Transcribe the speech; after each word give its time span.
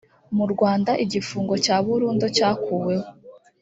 mu 0.37 0.45
rwanda 0.53 0.91
igifungo 1.03 1.53
cya 1.65 1.75
burundu 1.85 2.25
cyakuweho 2.35 3.07